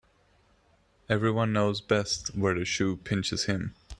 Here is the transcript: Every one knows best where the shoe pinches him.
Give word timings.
Every 1.09 1.29
one 1.29 1.53
knows 1.53 1.79
best 1.79 2.35
where 2.35 2.55
the 2.55 2.65
shoe 2.65 2.97
pinches 2.97 3.43
him. 3.45 3.75